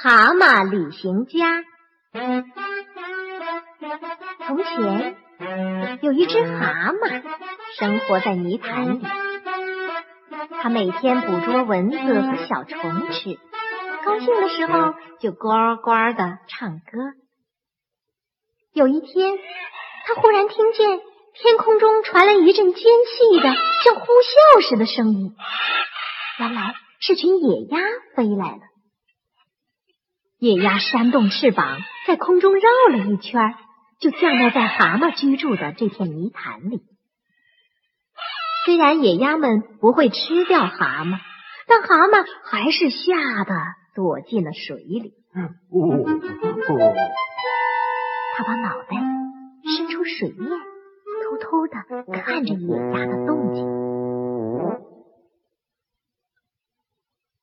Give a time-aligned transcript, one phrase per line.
[0.00, 1.64] 蛤蟆旅行家。
[4.46, 5.16] 从前
[6.02, 7.22] 有一只蛤蟆
[7.76, 9.02] 生活在泥潭里，
[10.62, 13.40] 它每天捕捉蚊子和小虫吃，
[14.04, 16.84] 高兴的时候就呱呱的唱歌。
[18.72, 19.36] 有一天，
[20.06, 21.00] 它忽然听见
[21.34, 23.52] 天空中传来一阵尖细的
[23.84, 25.34] 像呼啸似的声音，
[26.38, 27.80] 原来是群野鸭
[28.14, 28.60] 飞来了。
[30.38, 33.56] 野鸭扇动翅膀，在空中绕了一圈，
[33.98, 36.82] 就降落在蛤蟆居住的这片泥潭里。
[38.64, 41.18] 虽然野鸭们不会吃掉蛤蟆，
[41.66, 43.54] 但蛤蟆还是吓得
[43.96, 45.14] 躲进了水里。
[45.34, 46.94] 哦哦，
[48.36, 48.96] 他把脑袋
[49.76, 50.50] 伸出水面，
[51.24, 51.82] 偷偷的
[52.22, 53.66] 看着野鸭的动静。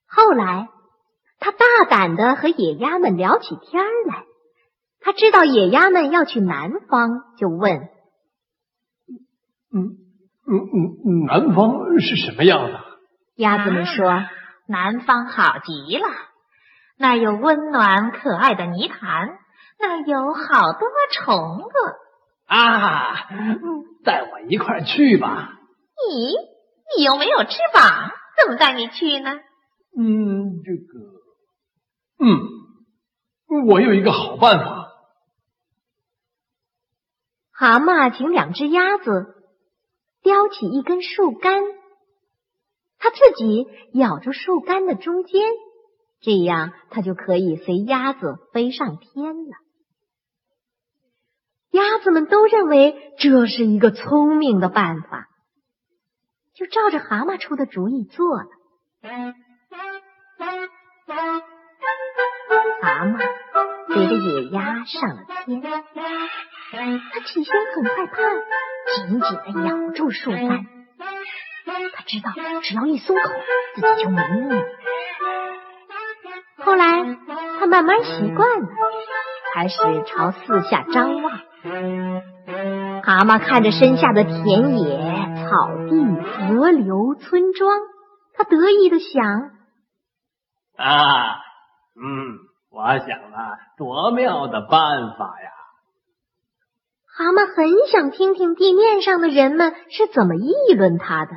[0.08, 0.70] 后来。
[1.46, 4.24] 他大胆的和野鸭们聊起天来。
[5.00, 7.72] 他知道野鸭们要去南方，就问
[9.72, 9.96] ：“嗯
[10.48, 10.54] 嗯
[11.06, 12.80] 嗯，南方是什么样的？”
[13.38, 14.24] 鸭子们说
[14.68, 16.08] ：“南方好极了，
[16.98, 19.38] 那有温暖可爱的泥潭，
[19.80, 21.74] 那有好多虫子
[22.48, 23.28] 啊！
[24.04, 25.60] 带我一块去吧。
[26.10, 26.32] ”“咦，
[26.98, 28.10] 你又没有翅膀，
[28.42, 29.40] 怎么带你去呢
[29.96, 31.14] ？”“嗯，这个。”
[32.28, 34.92] 嗯，我有一个好办法。
[37.52, 39.36] 蛤蟆请两只鸭子
[40.24, 41.62] 叼起一根树干，
[42.98, 45.42] 它自己咬住树干的中间，
[46.20, 49.52] 这样它就可以随鸭子飞上天了。
[51.70, 55.28] 鸭子们都认为这是一个聪明的办法，
[56.56, 58.48] 就照着蛤蟆出的主意做了。
[62.96, 63.20] 蛤蟆
[63.90, 65.62] 随着野鸭上了天，
[67.12, 68.16] 他起先很害怕，
[68.96, 70.66] 紧紧的咬住树干。
[71.94, 73.32] 他知道只要一松口，
[73.76, 74.64] 自己就没命了。
[76.60, 77.18] 后来
[77.60, 78.68] 他慢慢习惯了，
[79.54, 81.34] 开始朝四下张望。
[83.04, 84.98] 蛤蟆看着身下的田野、
[85.50, 87.78] 草地、河流、村庄，
[88.36, 89.52] 他得意的想：
[90.78, 91.42] 啊，
[92.02, 92.45] 嗯。
[92.76, 95.50] 我想了多妙的办法呀！
[97.08, 101.32] 蛤蟆很想听听地面上的人们是怎么议论他的。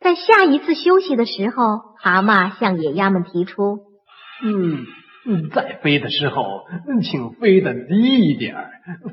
[0.00, 3.80] 在下一次休息的时候，蛤蟆向野鸭们提出
[4.42, 6.64] ：“嗯，在飞的时候，
[7.02, 8.56] 请飞得低一点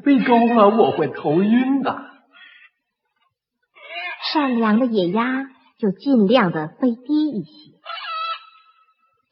[0.06, 2.00] 飞高了我会头晕的。”
[4.32, 5.44] 善良的野鸭
[5.78, 7.74] 就尽量的飞低一些。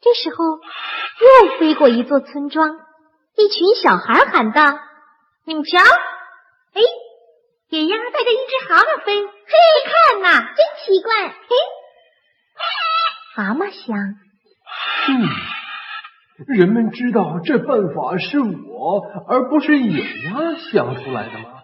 [0.02, 0.44] 这时候。
[1.22, 2.68] 又飞过一座村庄，
[3.36, 4.78] 一群小孩喊道
[5.46, 6.82] ：“你们瞧，哎，
[7.68, 9.30] 野鸭带着一只蛤蟆飞，嘿，
[9.86, 11.54] 看呐，真奇怪！”嘿，
[13.36, 13.96] 蛤蟆想
[15.08, 15.28] ：“嗯，
[16.56, 21.62] 人们知道这办法是我而不是野鸭想出来的吗？”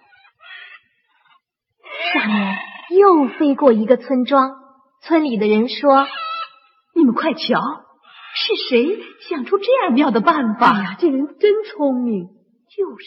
[2.14, 2.56] 下面
[2.90, 4.52] 又飞过一个村庄，
[5.02, 6.06] 村里的人说
[6.94, 7.84] ：“你们快瞧！”
[8.41, 10.97] 是谁想出这样妙的办法哎呀？
[11.00, 12.26] 这人真聪明。
[12.26, 13.06] 就是。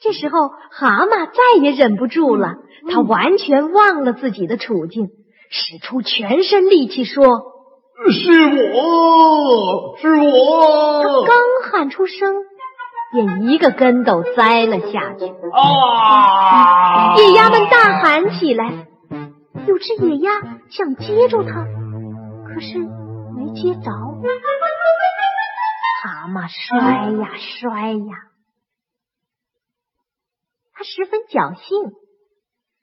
[0.00, 2.54] 这时候，蛤蟆再也忍不住了，
[2.90, 5.10] 他完全忘了自己的处境，
[5.48, 7.24] 使出全身力气说
[8.10, 11.36] ：“是我是我。”他刚
[11.70, 12.34] 喊出声，
[13.12, 15.26] 便一个跟斗栽了下去。
[15.52, 17.14] 啊！
[17.16, 18.88] 野鸭们大喊起来，
[19.68, 20.32] 有只野鸭
[20.68, 21.64] 想接住他，
[22.48, 23.01] 可是。
[23.34, 23.90] 没接着，
[26.02, 28.30] 蛤蟆摔呀摔呀，
[30.72, 31.92] 他十分侥幸，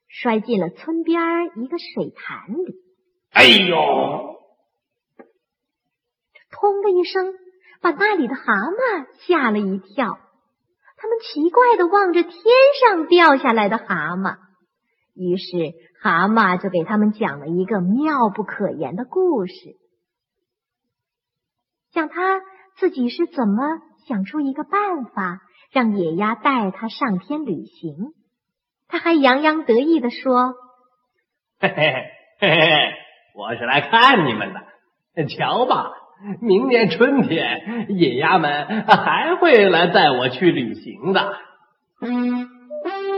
[0.08, 1.22] 摔进了村边
[1.56, 2.76] 一个水潭里。
[3.32, 3.76] 哎呦！
[6.52, 7.34] 砰的一声，
[7.82, 10.18] 把那里的蛤蟆吓了一跳。
[10.98, 12.34] 他们奇怪的望着天
[12.82, 14.38] 上掉下来的蛤蟆，
[15.14, 19.78] 于是蛤蟆就给他们讲了一个妙不可言的故事。
[21.94, 22.42] 讲他
[22.78, 23.64] 自己是怎么
[24.08, 25.42] 想出一个办法，
[25.72, 28.14] 让野鸭带他上天旅行。
[28.88, 30.54] 他还洋洋得意的说
[31.60, 31.94] ：“嘿嘿
[32.40, 32.94] 嘿嘿，
[33.36, 35.26] 我是来看你们的。
[35.28, 35.92] 瞧吧，
[36.42, 41.38] 明年春天，野鸭们还会来带我去旅行的。”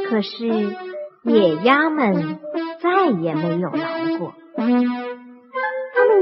[0.10, 0.48] 可是
[1.24, 2.40] 野鸭们
[2.82, 4.34] 再也没有来过。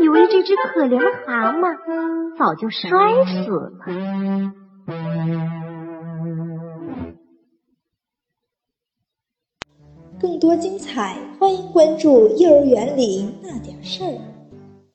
[0.02, 2.90] 以为这只可怜的蛤蟆早就摔
[3.26, 3.72] 死了。
[10.22, 14.08] 更多精彩，欢迎关注《幼儿园里那点事儿》。